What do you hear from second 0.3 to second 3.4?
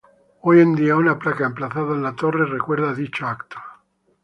Hoy en día una placa emplazada en la torre recuerdo dicho